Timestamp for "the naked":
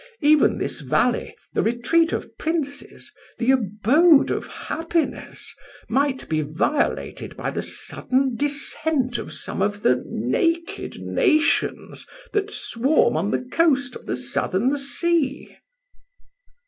9.83-10.99